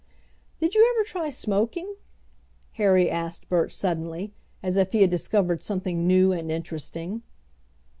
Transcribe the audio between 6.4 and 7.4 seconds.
interesting.